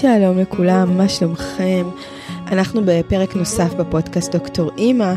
[0.00, 1.86] שלום לכולם, מה שלומכם?
[2.46, 5.14] אנחנו בפרק נוסף בפודקאסט דוקטור אימא.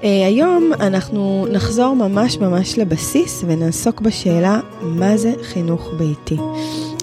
[0.00, 6.36] Uh, היום אנחנו נחזור ממש ממש לבסיס ונעסוק בשאלה מה זה חינוך ביתי.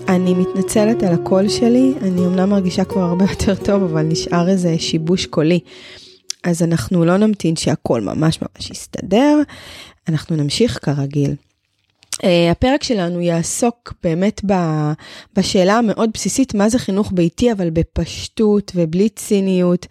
[0.08, 4.76] אני מתנצלת על הקול שלי, אני אמנם מרגישה כבר הרבה יותר טוב, אבל נשאר איזה
[4.80, 5.60] שיבוש קולי.
[6.44, 9.42] אז אנחנו לא נמתין שהקול ממש ממש יסתדר,
[10.10, 11.36] אנחנו נמשיך כרגיל.
[12.22, 14.42] Uh, הפרק שלנו יעסוק באמת
[15.36, 19.88] בשאלה המאוד בסיסית, מה זה חינוך ביתי, אבל בפשטות ובלי ציניות.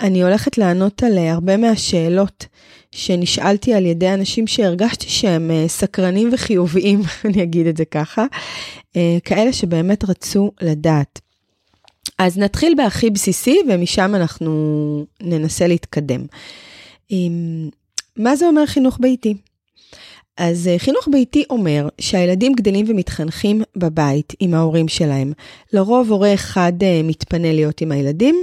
[0.00, 2.46] אני הולכת לענות על uh, הרבה מהשאלות
[2.90, 8.26] שנשאלתי על ידי אנשים שהרגשתי שהם uh, סקרנים וחיוביים, אני אגיד את זה ככה,
[9.24, 11.20] כאלה שבאמת רצו לדעת.
[12.18, 16.26] אז נתחיל בהכי בסיסי, ומשם אנחנו ננסה להתקדם.
[18.16, 19.34] מה זה אומר חינוך ביתי?
[20.36, 25.32] אז אה, חינוך ביתי אומר שהילדים גדלים ומתחנכים בבית עם ההורים שלהם.
[25.72, 28.36] לרוב הורה אחד אה, מתפנה להיות עם הילדים.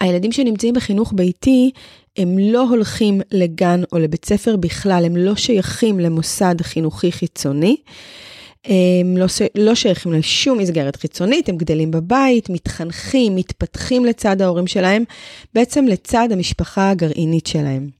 [0.00, 1.70] הילדים שנמצאים בחינוך ביתי,
[2.16, 7.76] הם לא הולכים לגן או לבית ספר בכלל, הם לא שייכים למוסד חינוכי חיצוני.
[8.64, 15.04] הם לא, לא שייכים לשום מסגרת חיצונית, הם גדלים בבית, מתחנכים, מתפתחים לצד ההורים שלהם,
[15.54, 17.95] בעצם לצד המשפחה הגרעינית שלהם.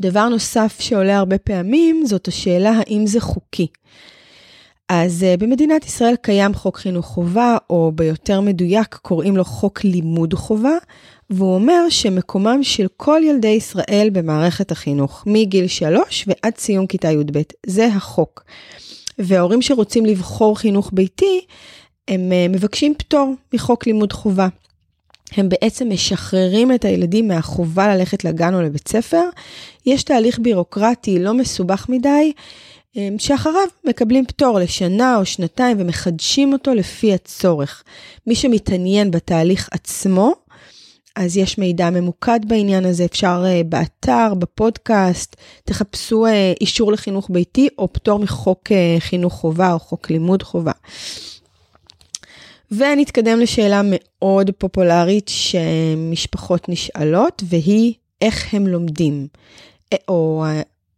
[0.00, 3.66] דבר נוסף שעולה הרבה פעמים זאת השאלה האם זה חוקי.
[4.88, 10.34] אז uh, במדינת ישראל קיים חוק חינוך חובה, או ביותר מדויק קוראים לו חוק לימוד
[10.34, 10.76] חובה,
[11.30, 17.40] והוא אומר שמקומם של כל ילדי ישראל במערכת החינוך, מגיל שלוש ועד סיום כיתה י"ב,
[17.66, 18.44] זה החוק.
[19.18, 21.40] וההורים שרוצים לבחור חינוך ביתי,
[22.08, 24.48] הם uh, מבקשים פטור מחוק לימוד חובה.
[25.36, 29.24] הם בעצם משחררים את הילדים מהחובה ללכת לגן או לבית ספר.
[29.86, 32.32] יש תהליך בירוקרטי לא מסובך מדי,
[32.96, 37.82] אמ, שאחריו מקבלים פטור לשנה או שנתיים ומחדשים אותו לפי הצורך.
[38.26, 40.32] מי שמתעניין בתהליך עצמו,
[41.16, 46.30] אז יש מידע ממוקד בעניין הזה, אפשר uh, באתר, בפודקאסט, תחפשו uh,
[46.60, 50.72] אישור לחינוך ביתי או פטור מחוק uh, חינוך חובה או חוק לימוד חובה.
[52.70, 59.26] ונתקדם לשאלה מאוד פופולרית שמשפחות נשאלות, והיא איך הם לומדים.
[60.08, 60.44] או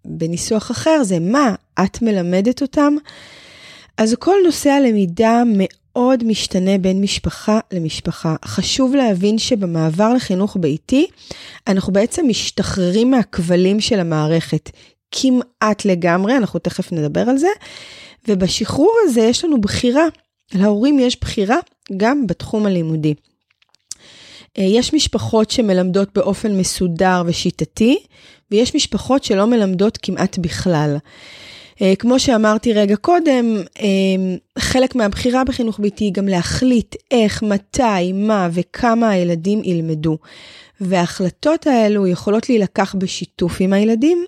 [0.05, 2.95] בניסוח אחר זה מה, את מלמדת אותם?
[3.99, 8.37] אז כל נושא הלמידה מאוד משתנה בין משפחה למשפחה.
[8.45, 11.07] חשוב להבין שבמעבר לחינוך ביתי,
[11.67, 14.71] אנחנו בעצם משתחררים מהכבלים של המערכת.
[15.11, 17.49] כמעט לגמרי, אנחנו תכף נדבר על זה.
[18.29, 20.07] ובשחרור הזה יש לנו בחירה.
[20.55, 21.57] להורים יש בחירה
[21.97, 23.15] גם בתחום הלימודי.
[24.59, 27.99] אה, יש משפחות שמלמדות באופן מסודר ושיטתי,
[28.51, 30.97] ויש משפחות שלא מלמדות כמעט בכלל.
[31.83, 33.87] אה, כמו שאמרתי רגע קודם, אה,
[34.59, 40.19] חלק מהבחירה בחינוך ביתי היא גם להחליט איך, מתי, מה וכמה הילדים ילמדו.
[40.81, 44.25] וההחלטות האלו יכולות להילקח בשיתוף עם הילדים,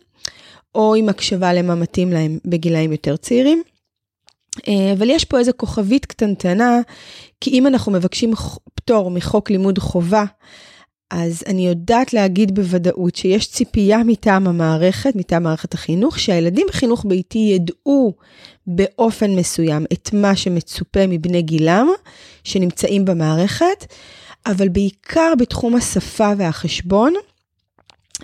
[0.75, 3.62] או עם הקשבה למה מתאים להם בגילאים יותר צעירים.
[4.69, 6.81] אה, אבל יש פה איזה כוכבית קטנטנה,
[7.41, 8.32] כי אם אנחנו מבקשים
[8.75, 10.25] פטור מחוק לימוד חובה,
[11.10, 17.38] אז אני יודעת להגיד בוודאות שיש ציפייה מטעם המערכת, מטעם מערכת החינוך, שהילדים בחינוך ביתי
[17.38, 18.14] ידעו
[18.66, 21.88] באופן מסוים את מה שמצופה מבני גילם
[22.44, 23.87] שנמצאים במערכת,
[24.47, 27.14] אבל בעיקר בתחום השפה והחשבון.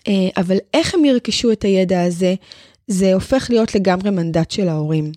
[0.08, 2.34] אה, אבל איך הם ירכשו את הידע הזה,
[2.86, 5.12] זה הופך להיות לגמרי מנדט של ההורים.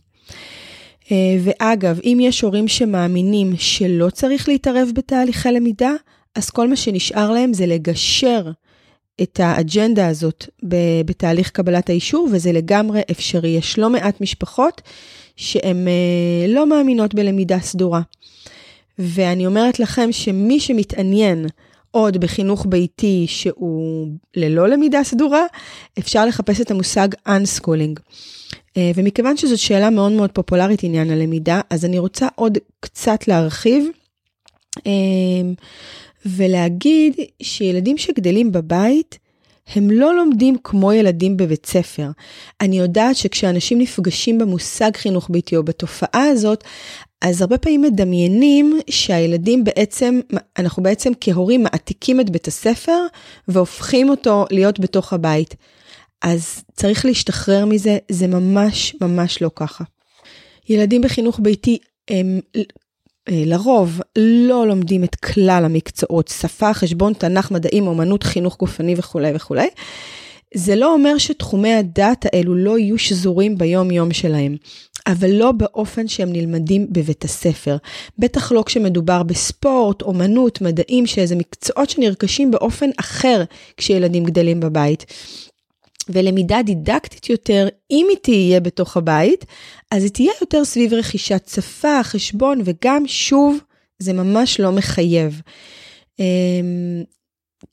[1.12, 5.92] אה, ואגב, אם יש הורים שמאמינים שלא צריך להתערב בתהליכי למידה,
[6.36, 8.52] אז כל מה שנשאר להם זה לגשר
[9.22, 10.46] את האג'נדה הזאת
[11.06, 13.50] בתהליך קבלת האישור, וזה לגמרי אפשרי.
[13.50, 14.82] יש לא מעט משפחות
[15.36, 18.02] שהן אה, לא מאמינות בלמידה סדורה.
[19.00, 21.46] ואני אומרת לכם שמי שמתעניין
[21.92, 25.46] עוד בחינוך ביתי שהוא ללא למידה סדורה,
[26.00, 28.00] אפשר לחפש את המושג Unschooling.
[28.78, 33.86] אה, ומכיוון שזאת שאלה מאוד מאוד פופולרית עניין הלמידה, אז אני רוצה עוד קצת להרחיב
[34.88, 34.92] אה,
[36.26, 39.20] ולהגיד שילדים שגדלים בבית,
[39.76, 42.10] הם לא לומדים כמו ילדים בבית ספר.
[42.62, 46.64] אני יודעת שכשאנשים נפגשים במושג חינוך ביתי או בתופעה הזאת,
[47.22, 50.20] אז הרבה פעמים מדמיינים שהילדים בעצם,
[50.58, 52.98] אנחנו בעצם כהורים מעתיקים את בית הספר
[53.48, 55.56] והופכים אותו להיות בתוך הבית.
[56.24, 59.84] אז צריך להשתחרר מזה, זה ממש ממש לא ככה.
[60.70, 61.78] ילדים בחינוך ביתי
[62.10, 62.64] הם אה,
[63.46, 69.68] לרוב לא לומדים את כלל המקצועות, שפה, חשבון, תנ"ך, מדעים, אומנות, חינוך גופני וכולי וכולי.
[70.56, 74.56] זה לא אומר שתחומי הדת האלו לא יהיו שזורים ביום יום שלהם.
[75.08, 77.78] אבל לא באופן שהם נלמדים בבית הספר.
[78.20, 83.44] בטח לא כשמדובר בספורט, אומנות, מדעים, שזה מקצועות שנרכשים באופן אחר
[83.78, 85.06] כשילדים גדלים בבית.
[86.10, 89.46] ולמידה דידקטית יותר, אם היא תהיה בתוך הבית,
[89.92, 93.58] אז היא תהיה יותר סביב רכישת שפה, חשבון, וגם, שוב,
[94.00, 95.42] זה ממש לא מחייב.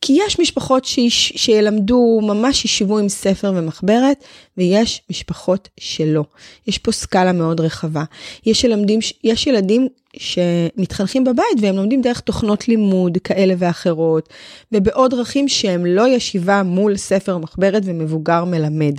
[0.00, 4.24] כי יש משפחות שיש, שילמדו, ממש ישבו עם ספר ומחברת,
[4.56, 6.24] ויש משפחות שלא.
[6.66, 8.04] יש פה סקאלה מאוד רחבה.
[8.46, 14.28] יש ילדים, יש ילדים שמתחנכים בבית והם לומדים דרך תוכנות לימוד כאלה ואחרות,
[14.72, 18.94] ובעוד דרכים שהם לא ישיבה מול ספר מחברת ומבוגר מלמד.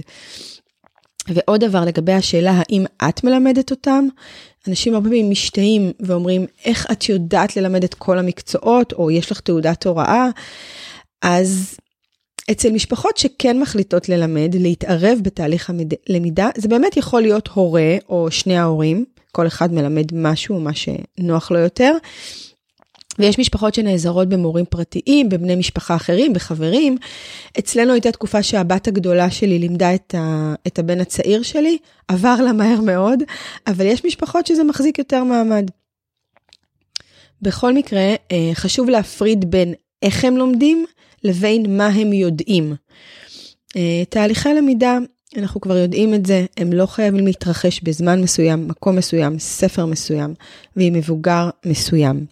[1.27, 4.07] ועוד דבר לגבי השאלה האם את מלמדת אותם,
[4.67, 9.39] אנשים הרבה פעמים משתאים ואומרים איך את יודעת ללמד את כל המקצועות או יש לך
[9.39, 10.27] תעודת הוראה.
[11.21, 11.77] אז
[12.51, 15.71] אצל משפחות שכן מחליטות ללמד, להתערב בתהליך
[16.09, 21.51] הלמידה, זה באמת יכול להיות הורה או שני ההורים, כל אחד מלמד משהו, מה שנוח
[21.51, 21.91] לו יותר.
[23.19, 26.97] ויש משפחות שנעזרות במורים פרטיים, בבני משפחה אחרים, בחברים.
[27.59, 31.77] אצלנו הייתה תקופה שהבת הגדולה שלי לימדה את, ה, את הבן הצעיר שלי,
[32.07, 33.19] עבר לה מהר מאוד,
[33.67, 35.69] אבל יש משפחות שזה מחזיק יותר מעמד.
[37.41, 40.85] בכל מקרה, אה, חשוב להפריד בין איך הם לומדים
[41.23, 42.75] לבין מה הם יודעים.
[43.75, 44.97] אה, תהליכי למידה,
[45.37, 50.33] אנחנו כבר יודעים את זה, הם לא חייבים להתרחש בזמן מסוים, מקום מסוים, ספר מסוים,
[50.75, 52.25] ועם מבוגר מסוים.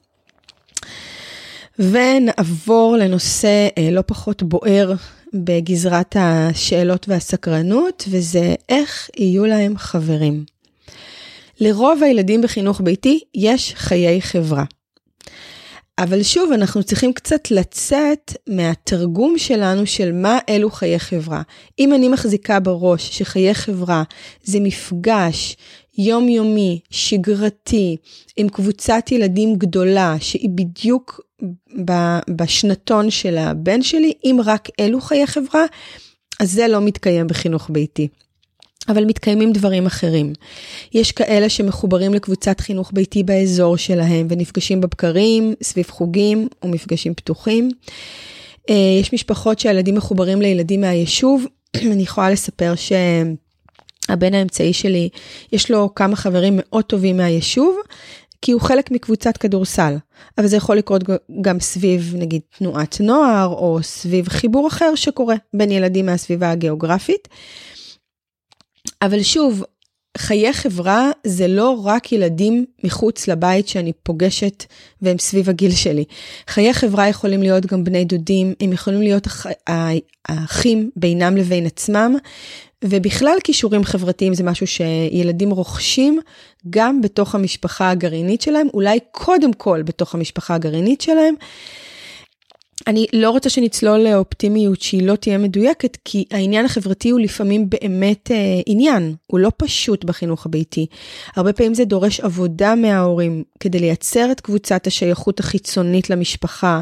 [1.79, 4.93] ונעבור לנושא אה, לא פחות בוער
[5.33, 10.43] בגזרת השאלות והסקרנות, וזה איך יהיו להם חברים.
[11.59, 14.63] לרוב הילדים בחינוך ביתי יש חיי חברה.
[15.99, 21.41] אבל שוב, אנחנו צריכים קצת לצאת מהתרגום שלנו של מה אלו חיי חברה.
[21.79, 24.03] אם אני מחזיקה בראש שחיי חברה
[24.43, 25.57] זה מפגש
[25.97, 27.97] יומיומי, שגרתי,
[28.37, 31.21] עם קבוצת ילדים גדולה, שהיא בדיוק
[32.29, 35.65] בשנתון של הבן שלי, אם רק אלו חיי חברה,
[36.39, 38.07] אז זה לא מתקיים בחינוך ביתי.
[38.87, 40.33] אבל מתקיימים דברים אחרים.
[40.93, 47.69] יש כאלה שמחוברים לקבוצת חינוך ביתי באזור שלהם ונפגשים בבקרים, סביב חוגים ומפגשים פתוחים.
[48.69, 51.45] אה, יש משפחות שהילדים מחוברים לילדים מהיישוב.
[51.93, 52.75] אני יכולה לספר
[54.09, 55.09] שהבן האמצעי שלי,
[55.51, 57.77] יש לו כמה חברים מאוד טובים מהיישוב,
[58.41, 59.97] כי הוא חלק מקבוצת כדורסל.
[60.37, 61.03] אבל זה יכול לקרות
[61.41, 67.27] גם סביב נגיד תנועת נוער, או סביב חיבור אחר שקורה בין ילדים מהסביבה הגיאוגרפית.
[69.01, 69.63] אבל שוב,
[70.17, 74.65] חיי חברה זה לא רק ילדים מחוץ לבית שאני פוגשת
[75.01, 76.03] והם סביב הגיל שלי.
[76.47, 79.27] חיי חברה יכולים להיות גם בני דודים, הם יכולים להיות
[80.27, 82.15] האחים בינם לבין עצמם,
[82.83, 86.19] ובכלל כישורים חברתיים זה משהו שילדים רוכשים
[86.69, 91.35] גם בתוך המשפחה הגרעינית שלהם, אולי קודם כל בתוך המשפחה הגרעינית שלהם.
[92.87, 98.31] אני לא רוצה שנצלול לאופטימיות שהיא לא תהיה מדויקת, כי העניין החברתי הוא לפעמים באמת
[98.31, 100.85] אה, עניין, הוא לא פשוט בחינוך הביתי.
[101.35, 106.81] הרבה פעמים זה דורש עבודה מההורים כדי לייצר את קבוצת השייכות החיצונית למשפחה.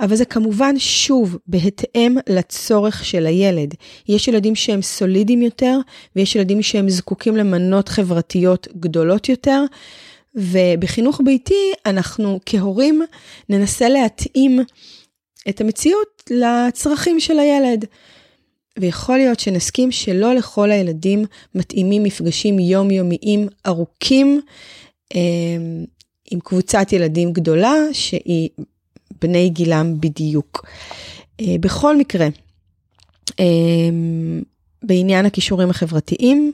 [0.00, 3.74] אבל זה כמובן שוב בהתאם לצורך של הילד.
[4.08, 5.78] יש ילדים שהם סולידיים יותר,
[6.16, 9.64] ויש ילדים שהם זקוקים למנות חברתיות גדולות יותר.
[10.34, 13.02] ובחינוך ביתי אנחנו כהורים
[13.48, 14.60] ננסה להתאים
[15.48, 17.84] את המציאות לצרכים של הילד.
[18.78, 21.24] ויכול להיות שנסכים שלא לכל הילדים
[21.54, 24.40] מתאימים מפגשים יומיומיים ארוכים
[25.14, 25.20] אה,
[26.30, 28.48] עם קבוצת ילדים גדולה שהיא
[29.20, 30.66] בני גילם בדיוק.
[31.40, 32.28] אה, בכל מקרה,
[33.40, 33.44] אה,
[34.82, 36.52] בעניין הכישורים החברתיים,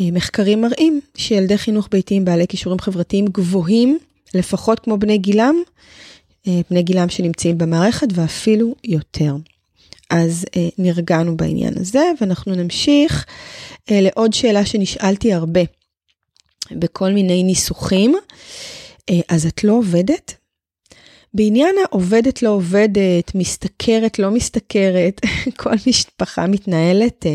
[0.00, 3.98] מחקרים מראים שילדי חינוך ביתיים בעלי כישורים חברתיים גבוהים,
[4.34, 5.72] לפחות כמו בני גילם, אה,
[6.70, 9.34] בני גילם שנמצאים במערכת ואפילו יותר.
[10.10, 13.26] אז אה, נרגענו בעניין הזה ואנחנו נמשיך
[13.90, 15.60] אה, לעוד שאלה שנשאלתי הרבה
[16.70, 18.14] בכל מיני ניסוחים.
[19.28, 20.34] אז את לא עובדת?
[21.34, 25.20] בעניין העובדת לא עובדת, משתכרת לא משתכרת,
[25.60, 27.26] כל משפחה מתנהלת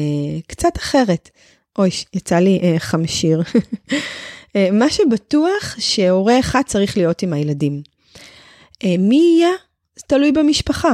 [0.48, 1.30] קצת אחרת.
[1.78, 3.42] אוי, יצא לי חמשיר.
[4.80, 7.82] מה שבטוח שהורה אחד צריך להיות עם הילדים.
[8.84, 9.52] אה, מי יהיה?
[9.96, 10.94] זה תלוי במשפחה.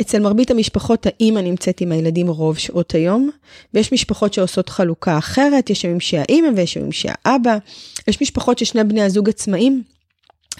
[0.00, 3.30] אצל מרבית המשפחות האימא נמצאת עם הילדים רוב שעות היום,
[3.74, 7.58] ויש משפחות שעושות חלוקה אחרת, יש ימים שהאימא ויש ימים שהאבא,
[8.08, 9.82] יש משפחות ששני בני הזוג עצמאים,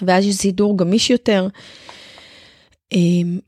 [0.01, 1.47] ואז יש סידור גמיש יותר.
[2.93, 2.99] אה,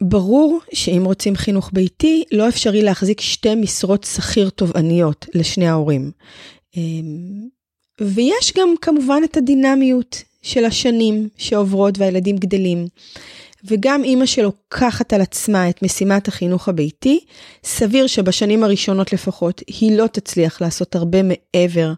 [0.01, 6.11] ברור שאם רוצים חינוך ביתי, לא אפשרי להחזיק שתי משרות שכיר תובעניות לשני ההורים.
[6.77, 6.81] אה,
[8.01, 12.87] ויש גם כמובן את הדינמיות של השנים שעוברות והילדים גדלים.
[13.67, 17.19] וגם אימא שלוקחת על עצמה את משימת החינוך הביתי,
[17.63, 21.93] סביר שבשנים הראשונות לפחות היא לא תצליח לעשות הרבה מעבר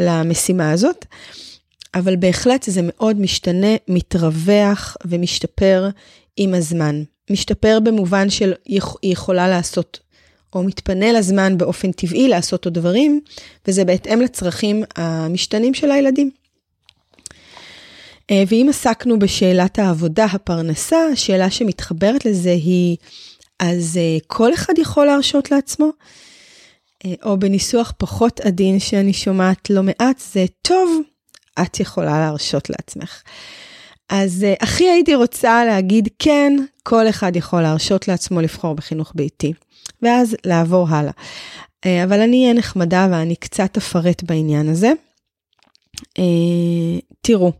[0.00, 1.06] למשימה הזאת,
[1.94, 5.88] אבל בהחלט זה מאוד משתנה, מתרווח ומשתפר
[6.36, 7.02] עם הזמן.
[7.30, 10.00] משתפר במובן של היא יכולה לעשות,
[10.54, 13.20] או מתפנה לזמן באופן טבעי לעשות עוד דברים,
[13.68, 16.41] וזה בהתאם לצרכים המשתנים של הילדים.
[18.32, 22.96] אה, ואם עסקנו בשאלת העבודה, הפרנסה, השאלה שמתחברת לזה היא,
[23.60, 25.90] אז אה, כל אחד יכול להרשות לעצמו?
[27.04, 31.00] אה, או בניסוח פחות עדין שאני שומעת לא מעט, זה טוב,
[31.62, 33.22] את יכולה להרשות לעצמך.
[34.08, 39.52] אז הכי הייתי רוצה להגיד, כן, כל אחד יכול להרשות לעצמו לבחור בחינוך ביתי,
[40.02, 41.12] ואז לעבור הלאה.
[42.04, 44.92] אבל אני אהיה נחמדה ואני קצת אפרט בעניין הזה.
[47.20, 47.52] תראו,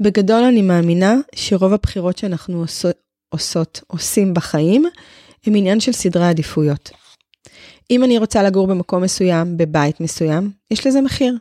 [0.00, 2.96] בגדול אני מאמינה שרוב הבחירות שאנחנו עושות,
[3.28, 4.84] עושות, עושים בחיים,
[5.46, 6.90] הם עניין של סדרי עדיפויות.
[7.90, 11.34] אם אני רוצה לגור במקום מסוים, בבית מסוים, יש לזה מחיר.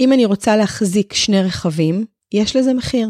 [0.00, 3.08] אם אני רוצה להחזיק שני רכבים, יש לזה מחיר.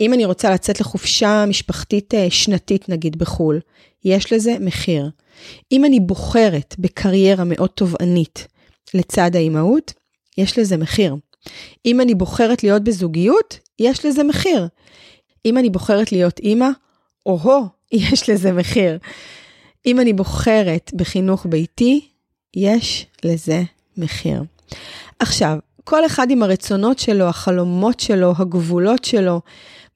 [0.00, 3.60] אם אני רוצה לצאת לחופשה משפחתית אה, שנתית, נגיד בחו"ל,
[4.04, 5.10] יש לזה מחיר.
[5.72, 8.46] אם אני בוחרת בקריירה מאוד תובענית
[8.94, 9.92] לצד האימהות,
[10.38, 11.16] יש לזה מחיר.
[11.86, 14.68] אם אני בוחרת להיות בזוגיות, יש לזה מחיר.
[15.46, 16.68] אם אני בוחרת להיות אימא,
[17.26, 18.98] או-הו, יש לזה מחיר.
[19.86, 22.08] אם אני בוחרת בחינוך ביתי,
[22.56, 23.62] יש לזה
[23.96, 24.42] מחיר.
[25.18, 29.40] עכשיו, כל אחד עם הרצונות שלו, החלומות שלו, הגבולות שלו.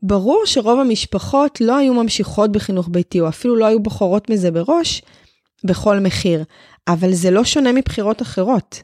[0.03, 5.03] ברור שרוב המשפחות לא היו ממשיכות בחינוך ביתי, או אפילו לא היו בוחרות מזה בראש,
[5.65, 6.45] בכל מחיר.
[6.89, 8.83] אבל זה לא שונה מבחירות אחרות.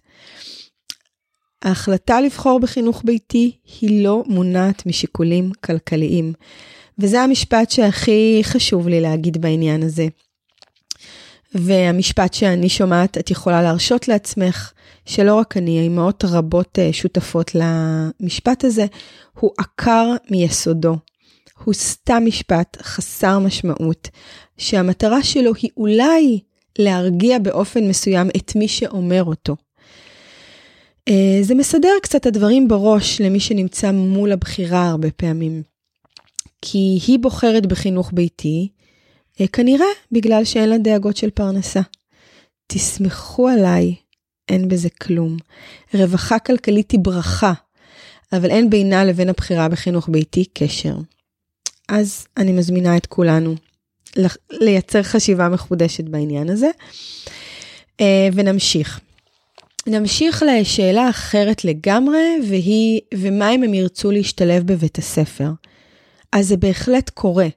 [1.62, 6.32] ההחלטה לבחור בחינוך ביתי היא לא מונעת משיקולים כלכליים.
[6.98, 10.06] וזה המשפט שהכי חשוב לי להגיד בעניין הזה.
[11.54, 14.72] והמשפט שאני שומעת, את יכולה להרשות לעצמך,
[15.06, 18.86] שלא רק אני, האמהות רבות אה, שותפות למשפט הזה,
[19.40, 20.96] הוא עקר מיסודו.
[21.64, 24.08] הוא סתם משפט חסר משמעות,
[24.58, 26.40] שהמטרה שלו היא אולי
[26.78, 29.56] להרגיע באופן מסוים את מי שאומר אותו.
[31.08, 35.62] אה, זה מסדר קצת הדברים בראש למי שנמצא מול הבחירה הרבה פעמים.
[36.62, 38.68] כי היא בוחרת בחינוך ביתי,
[39.40, 41.80] אה, כנראה בגלל שאין לה דאגות של פרנסה.
[42.66, 43.94] תסמכו עליי,
[44.48, 45.36] אין בזה כלום.
[45.94, 47.52] רווחה כלכלית היא ברכה,
[48.32, 50.94] אבל אין בינה לבין הבחירה בחינוך ביתי קשר.
[51.88, 53.54] אז אני מזמינה את כולנו
[54.50, 56.70] לייצר חשיבה מחודשת בעניין הזה,
[58.00, 59.00] אה, ונמשיך.
[59.86, 65.48] נמשיך לשאלה אחרת לגמרי, והיא, ומה אם הם ירצו להשתלב בבית הספר?
[66.32, 67.48] אז זה בהחלט קורה.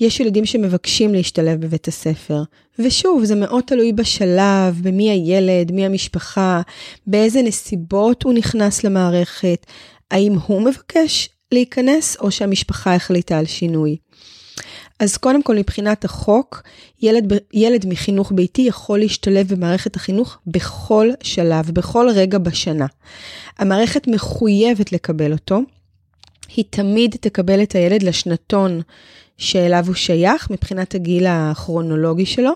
[0.00, 2.42] יש ילדים שמבקשים להשתלב בבית הספר.
[2.78, 6.60] ושוב, זה מאוד תלוי בשלב, במי הילד, מי המשפחה,
[7.06, 9.66] באיזה נסיבות הוא נכנס למערכת,
[10.10, 13.96] האם הוא מבקש להיכנס או שהמשפחה החליטה על שינוי.
[15.02, 16.62] אז קודם כל, מבחינת החוק,
[17.02, 22.86] ילד, ילד מחינוך ביתי יכול להשתלב במערכת החינוך בכל שלב, בכל רגע בשנה.
[23.58, 25.60] המערכת מחויבת לקבל אותו.
[26.56, 28.80] היא תמיד תקבל את הילד לשנתון
[29.38, 32.52] שאליו הוא שייך, מבחינת הגיל הכרונולוגי שלו.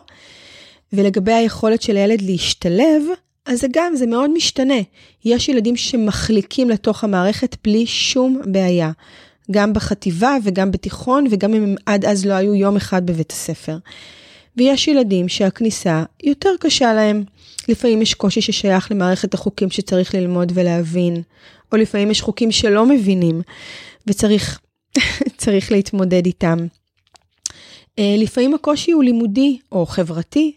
[0.92, 3.02] ולגבי היכולת של הילד להשתלב,
[3.46, 4.80] אז זה גם, זה מאוד משתנה.
[5.24, 8.90] יש ילדים שמחליקים לתוך המערכת בלי שום בעיה.
[9.50, 13.78] גם בחטיבה וגם בתיכון, וגם אם הם עד אז לא היו יום אחד בבית הספר.
[14.56, 17.24] ויש ילדים שהכניסה יותר קשה להם.
[17.68, 21.22] לפעמים יש קושי ששייך למערכת החוקים שצריך ללמוד ולהבין,
[21.72, 23.42] או לפעמים יש חוקים שלא מבינים,
[24.06, 24.60] וצריך
[25.36, 26.58] צריך להתמודד איתם.
[27.98, 30.52] אה, לפעמים הקושי הוא לימודי או חברתי,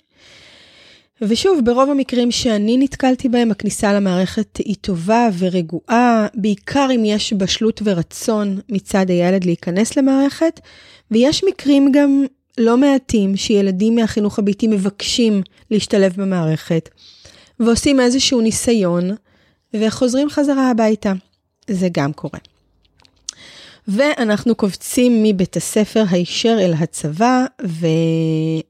[1.21, 7.81] ושוב, ברוב המקרים שאני נתקלתי בהם, הכניסה למערכת היא טובה ורגועה, בעיקר אם יש בשלות
[7.85, 10.59] ורצון מצד הילד להיכנס למערכת,
[11.11, 12.25] ויש מקרים גם
[12.57, 16.89] לא מעטים שילדים מהחינוך הביתי מבקשים להשתלב במערכת,
[17.59, 19.09] ועושים איזשהו ניסיון,
[19.73, 21.13] וחוזרים חזרה הביתה.
[21.69, 22.39] זה גם קורה.
[23.89, 27.45] ואנחנו קובצים מבית הספר הישר אל הצבא,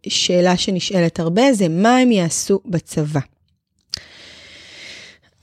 [0.07, 3.19] ושאלה שנשאלת הרבה זה מה הם יעשו בצבא.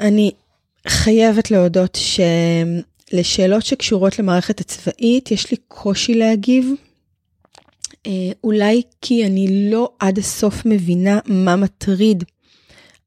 [0.00, 0.30] אני
[0.88, 1.98] חייבת להודות
[3.12, 6.70] שלשאלות שקשורות למערכת הצבאית יש לי קושי להגיב.
[8.06, 12.24] אה, אולי כי אני לא עד הסוף מבינה מה מטריד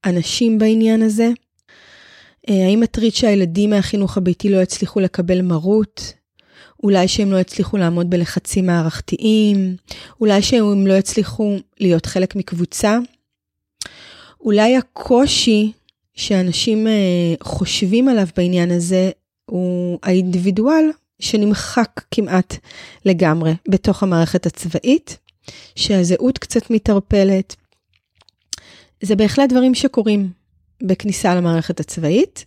[0.06, 1.30] אנשים בעניין הזה.
[2.50, 6.19] אה, האם מטריד שהילדים מהחינוך הביתי לא יצליחו לקבל מרות?
[6.84, 9.76] אולי שהם לא יצליחו לעמוד בלחצים מערכתיים?
[10.22, 12.98] אולי שהם לא יצליחו להיות חלק מקבוצה?
[14.42, 15.72] אולי הקושי
[16.16, 16.94] שאנשים אה,
[17.44, 19.12] חושבים עליו בעניין הזה
[19.46, 22.56] הוא האינדיבידואל שנמחק כמעט
[23.06, 25.18] לגמרי בתוך המערכת הצבאית,
[25.76, 27.56] שהזהות קצת מתערפלת.
[29.02, 30.30] זה בהחלט דברים שקורים
[30.84, 32.46] בכניסה למערכת הצבאית,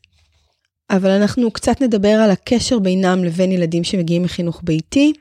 [0.91, 5.13] אבל אנחנו קצת נדבר על הקשר בינם לבין ילדים שמגיעים מחינוך ביתי.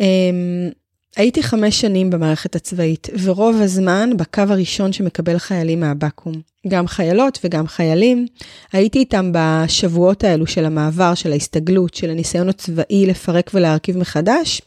[0.00, 0.70] אמ,
[1.16, 6.34] הייתי חמש שנים במערכת הצבאית, ורוב הזמן בקו הראשון שמקבל חיילים מהבקו"ם.
[6.68, 8.26] גם חיילות וגם חיילים.
[8.72, 14.62] הייתי איתם בשבועות האלו של המעבר, של ההסתגלות, של הניסיון הצבאי לפרק ולהרכיב מחדש.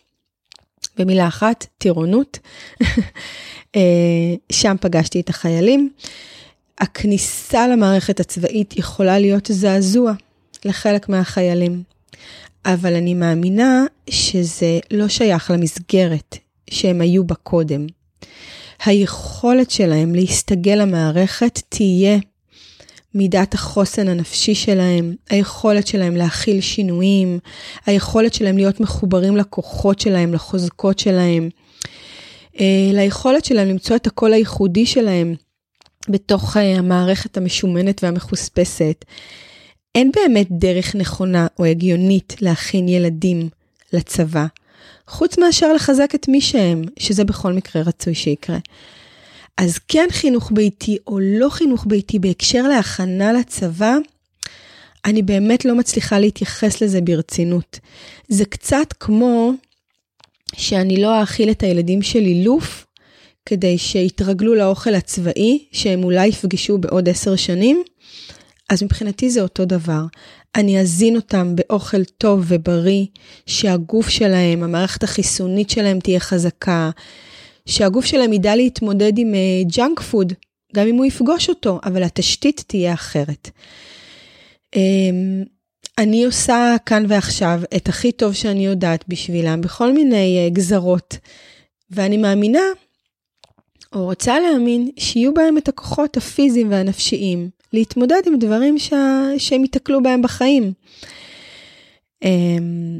[0.97, 2.39] במילה אחת, טירונות.
[3.75, 3.81] אה,
[4.51, 5.89] שם פגשתי את החיילים.
[6.79, 10.13] הכניסה למערכת הצבאית יכולה להיות זעזוע
[10.65, 11.83] לחלק מהחיילים.
[12.65, 16.37] אבל אני מאמינה שזה לא שייך למסגרת
[16.69, 17.87] שהם היו בה קודם.
[18.85, 22.17] היכולת שלהם להסתגל למערכת תהיה
[23.15, 27.39] מידת החוסן הנפשי שלהם, היכולת שלהם להכיל שינויים,
[27.85, 31.49] היכולת שלהם להיות מחוברים לכוחות שלהם, לחוזקות שלהם,
[32.59, 35.35] אה, ליכולת שלהם למצוא את הקול הייחודי שלהם
[36.09, 39.05] בתוך אה, המערכת המשומנת והמחוספסת.
[39.95, 43.49] אין באמת דרך נכונה או הגיונית להכין ילדים
[43.93, 44.45] לצבא,
[45.07, 48.57] חוץ מאשר לחזק את מי שהם, שזה בכל מקרה רצוי שיקרה.
[49.57, 53.95] אז כן חינוך ביתי או לא חינוך ביתי בהקשר להכנה לצבא,
[55.05, 57.79] אני באמת לא מצליחה להתייחס לזה ברצינות.
[58.27, 59.51] זה קצת כמו
[60.55, 62.85] שאני לא אאכיל את הילדים שלי לוף
[63.49, 67.83] כדי שיתרגלו לאוכל הצבאי, שהם אולי יפגשו בעוד עשר שנים,
[68.69, 70.03] אז מבחינתי זה אותו דבר.
[70.55, 73.05] אני אזין אותם באוכל טוב ובריא,
[73.45, 76.89] שהגוף שלהם, המערכת החיסונית שלהם תהיה חזקה,
[77.65, 79.33] שהגוף שלהם ידע להתמודד עם
[79.75, 80.33] junk uh, food,
[80.75, 83.49] גם אם הוא יפגוש אותו, אבל התשתית תהיה אחרת.
[84.75, 84.79] Um,
[85.97, 91.17] אני עושה כאן ועכשיו את הכי טוב שאני יודעת בשבילם בכל מיני uh, גזרות,
[91.91, 92.63] ואני מאמינה,
[93.95, 98.93] או רוצה להאמין, שיהיו בהם את הכוחות הפיזיים והנפשיים להתמודד עם דברים ש...
[99.37, 100.73] שהם ייתקלו בהם בחיים.
[102.23, 102.99] אמ,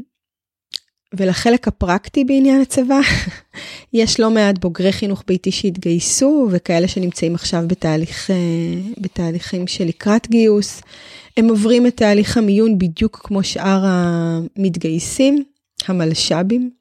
[1.14, 3.00] ולחלק הפרקטי בעניין הצבא,
[3.92, 8.36] יש לא מעט בוגרי חינוך ביתי שהתגייסו וכאלה שנמצאים עכשיו בתהליך, אה,
[8.98, 10.82] בתהליכים של לקראת גיוס.
[11.36, 15.44] הם עוברים את תהליך המיון בדיוק כמו שאר המתגייסים,
[15.88, 16.79] המלש"בים.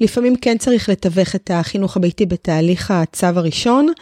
[0.00, 3.92] לפעמים כן צריך לתווך את החינוך הביתי בתהליך הצו הראשון,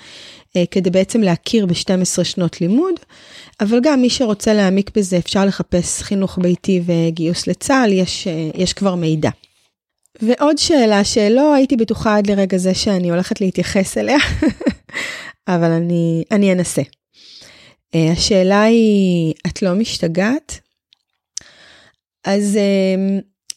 [0.56, 2.94] אה, כדי בעצם להכיר ב-12 שנות לימוד,
[3.60, 8.72] אבל גם מי שרוצה להעמיק בזה אפשר לחפש חינוך ביתי וגיוס לצה"ל, יש, אה, יש
[8.72, 9.30] כבר מידע.
[10.22, 14.18] ועוד שאלה שלא הייתי בטוחה עד לרגע זה שאני הולכת להתייחס אליה,
[15.48, 16.82] אבל אני, אני אנסה.
[17.94, 20.60] אה, השאלה היא, את לא משתגעת?
[22.24, 22.58] אז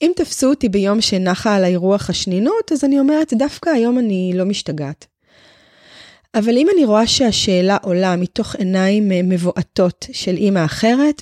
[0.01, 4.45] אם תפסו אותי ביום שנחה על האירוח השנינות, אז אני אומרת, דווקא היום אני לא
[4.45, 5.05] משתגעת.
[6.35, 11.21] אבל אם אני רואה שהשאלה עולה מתוך עיניים אה, מבועטות של אימא אחרת,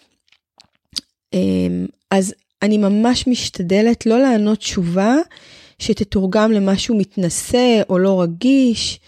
[1.33, 5.15] אמ, אז אני ממש משתדלת לא לענות תשובה
[5.79, 8.99] שתתורגם למשהו מתנשא או לא רגיש,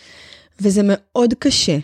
[0.61, 1.77] וזה מאוד קשה,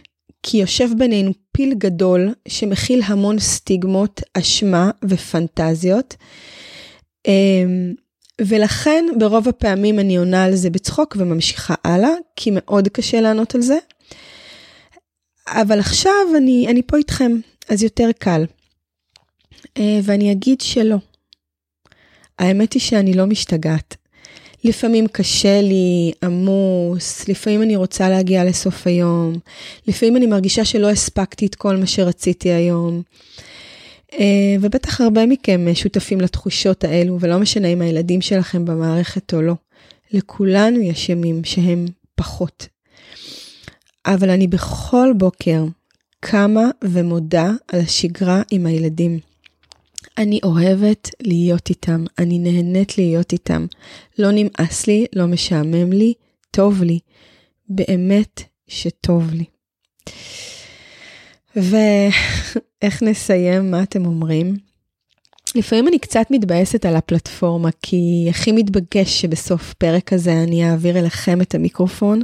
[0.44, 6.16] כי יושב בינינו פיל גדול שמכיל המון סטיגמות, אשמה ופנטזיות.
[7.28, 7.94] אמ,
[8.42, 13.62] ולכן ברוב הפעמים אני עונה על זה בצחוק וממשיכה הלאה, כי מאוד קשה לענות על
[13.62, 13.78] זה.
[15.48, 17.32] אבל עכשיו אני, אני פה איתכם,
[17.70, 18.46] אז יותר קל.
[19.78, 20.98] אה, ואני אגיד שלא.
[22.40, 23.96] האמת היא שאני לא משתגעת.
[24.64, 29.34] לפעמים קשה לי, עמוס, לפעמים אני רוצה להגיע לסוף היום,
[29.88, 33.02] לפעמים אני מרגישה שלא הספקתי את כל מה שרציתי היום.
[34.14, 39.54] אה, ובטח הרבה מכם שותפים לתחושות האלו, ולא משנה אם הילדים שלכם במערכת או לא.
[40.12, 42.68] לכולנו יש ימים שהם פחות.
[44.06, 45.64] אבל אני בכל בוקר
[46.20, 49.20] קמה ומודה על השגרה עם הילדים.
[50.18, 53.66] אני אוהבת להיות איתם, אני נהנית להיות איתם.
[54.20, 56.14] לא נמאס לי, לא משעמם לי,
[56.52, 57.00] טוב לי.
[57.70, 59.46] באמת שטוב לי.
[61.56, 63.72] ואיך נסיים?
[63.72, 64.58] מה אתם אומרים?
[65.56, 71.42] לפעמים אני קצת מתבאסת על הפלטפורמה, כי הכי מתבקש שבסוף פרק כזה אני אעביר אליכם
[71.42, 72.22] את המיקרופון,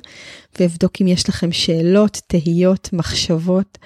[0.59, 3.77] ואבדוק אם יש לכם שאלות, תהיות, מחשבות.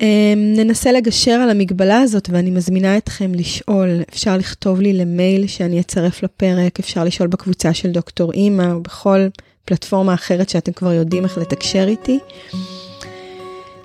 [0.00, 5.80] אמ, ננסה לגשר על המגבלה הזאת ואני מזמינה אתכם לשאול, אפשר לכתוב לי למייל שאני
[5.80, 9.20] אצרף לפרק, אפשר לשאול בקבוצה של דוקטור אימא או בכל
[9.64, 12.18] פלטפורמה אחרת שאתם כבר יודעים איך לתקשר איתי.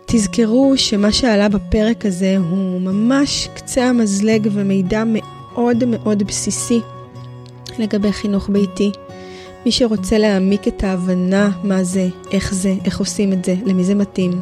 [0.05, 6.79] תזכרו שמה שעלה בפרק הזה הוא ממש קצה המזלג ומידע מאוד מאוד בסיסי
[7.79, 8.91] לגבי חינוך ביתי.
[9.65, 13.95] מי שרוצה להעמיק את ההבנה מה זה, איך זה, איך עושים את זה, למי זה
[13.95, 14.39] מתאים.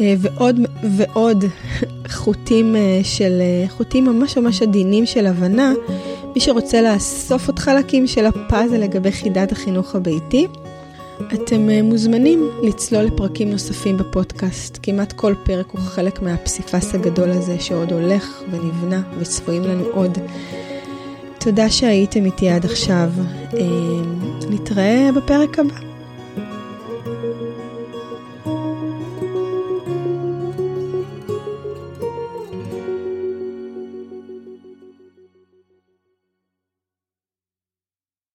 [0.00, 0.60] אה, ועוד
[0.96, 1.44] ועוד
[2.08, 5.72] חוטים אה, של, אה, חוטים ממש ממש עדינים של הבנה,
[6.34, 10.46] מי שרוצה לאסוף עוד חלקים של הפאזל לגבי חידת החינוך הביתי,
[11.34, 14.78] אתם מוזמנים לצלול לפרקים נוספים בפודקאסט.
[14.82, 20.18] כמעט כל פרק הוא חלק מהפסיפס הגדול הזה שעוד הולך ונבנה וצפויים לנו עוד.
[21.40, 23.10] תודה שהייתם איתי עד עכשיו.
[24.50, 25.85] נתראה בפרק הבא.